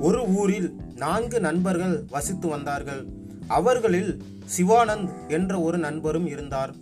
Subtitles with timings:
[0.00, 3.06] ஒரு ஊரில் நான்கு நண்பர்கள் வசித்து வந்தார்கள்.
[3.46, 4.22] அவர்களில்
[4.56, 6.74] சிவானந்த் என்ற ஒரு நண்பரும் இருந்தார்.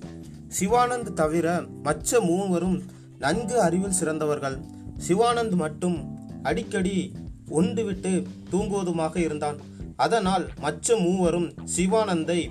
[0.61, 2.83] சிவானந்த் தவிர மற்ற மூவரும்
[3.19, 4.58] நன்கு அறிவில் சிறந்தவர்கள்.
[5.08, 7.13] சிவானந்த் மட்டும் அடிக்கடி
[7.51, 9.56] உண்டுவிட்டு தூங்குவதுமாக இருந்தான்.
[9.96, 12.51] அதனால் மற்ற மூவரும் சிவானந்தை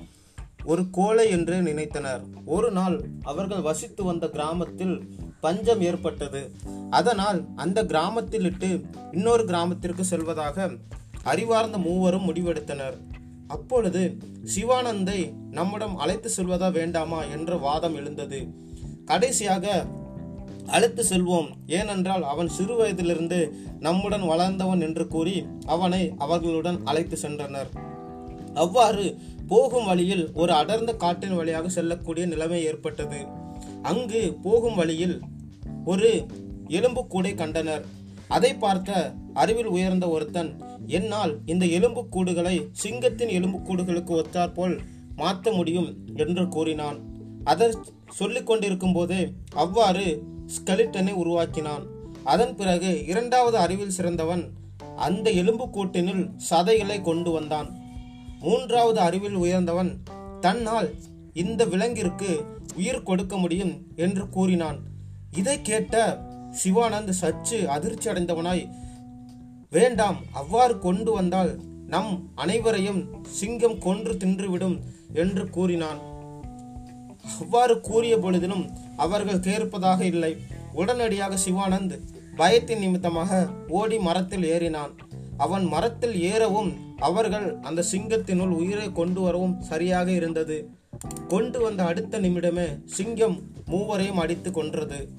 [0.66, 2.22] ஒரு கோழை என்று நினைத்தனர்.
[2.46, 5.16] ஒரு நாள் அவர்கள் வசித்து வந்த கிராமத்தில்
[5.46, 6.42] பஞ்சம் ஏற்பட்டது.
[7.00, 8.70] அதனால் அந்த கிராமத்தில் இட்டு
[9.12, 10.68] இன்னொரு கிராமத்திற்கு செல்வதாக
[11.32, 12.98] அறிவார்ந்த மூவரும் முடிவெடுத்தனர்.
[13.54, 14.02] அப்பொழுது
[14.54, 15.20] சிவானந்தை
[15.52, 18.40] நம்மிடம் அழைத்து செல்வதா வேண்டாமா என்ற வாதம் எழுந்தது.
[19.06, 19.66] கடைசியாக
[20.76, 23.40] அழைத்து செல்வோம் ஏனென்றால் அவன் சிறு வயதிலிருந்து
[23.80, 25.36] நம்முடன் வளர்ந்தவன் என்று கூறி
[25.74, 27.70] அவனை அவர்களுடன் அழைத்து சென்றனர்.
[28.64, 29.06] அவ்வாறு
[29.52, 33.20] போகும் வழியில் ஒரு அடர்ந்த காட்டின் வழியாக செல்லக்கூடிய நிலைமை ஏற்பட்டது.
[33.90, 35.18] அங்கு போகும் வழியில்
[35.92, 36.10] ஒரு
[36.78, 37.84] எலும்புக்கூடை கண்டனர்.
[38.36, 38.92] அதை பார்த்த
[39.42, 40.52] அறிவில் உயர்ந்த ஒருத்தன்
[40.98, 44.76] என்னால் இந்த எலும்புக்கூடுகளை சிங்கத்தின் எலும்புக்கூடுகளுக்கு ஒத்தாற்போல்
[45.16, 46.98] மாற்ற முடியும் என்று கூறினான்.
[47.44, 47.68] அதை
[48.20, 49.22] சொல்லிக் கொண்டிருக்கும் போதே
[49.64, 50.06] அவ்வாறு
[50.56, 51.84] ஸ்கெலிட்டனை உருவாக்கினான்.
[52.34, 54.44] அதன் பிறகு இரண்டாவது அறிவில் சிறந்தவன்
[55.08, 57.70] அந்த எலும்புக்கூட்டினுள் சதைகளை கொண்டு வந்தான்.
[58.40, 59.92] மூன்றாவது அறிவில் உயர்ந்தவன்
[60.46, 60.90] தன்னால்
[61.44, 62.32] இந்த விலங்கிற்கு
[62.76, 64.80] உயிர் கொடுக்க முடியும் என்று கூறினான்.
[65.36, 66.22] இதை கேட்ட
[66.64, 68.70] சிவானந்த் சற்று அதிர்ச்சி அடைந்தவனாய்
[69.70, 74.80] வேண்டாம் அவ்வாறு கொண்டு வந்தால் நம் அனைவரையும் சிங்கம் கொன்று தின்றுவிடும்
[75.14, 76.00] என்று கூறினான்.
[77.42, 80.38] அவ்வாறு கூறிய பொழுதிலும் அவர்கள் கேட்பதாக இல்லை.
[80.74, 82.00] உடனடியாக சிவானந்த்
[82.38, 84.94] பயத்தின் நிமித்தமாக ஓடி மரத்தில் ஏறினான்.
[85.38, 90.70] அவன் மரத்தில் ஏறவும் அவர்கள் அந்த சிங்கத்தினுள் உயிரை கொண்டு வரவும் சரியாக இருந்தது.
[91.28, 95.10] கொண்டு வந்த அடுத்த நிமிடமே சிங்கம் மூவரையும் அடித்து கொன்றது.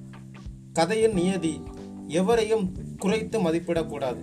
[0.77, 1.52] கதையின் நியதி
[2.08, 2.64] எவரையும்
[2.98, 4.22] குறைத்து மதிப்பிடக்கூடாது.